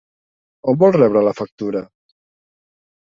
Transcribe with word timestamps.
A 0.63 0.71
on 0.71 0.79
vol 0.83 0.95
rebre 0.95 1.23
la 1.27 1.35
factura? 1.41 1.83